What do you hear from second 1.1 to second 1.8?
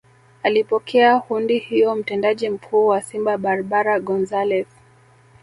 hundi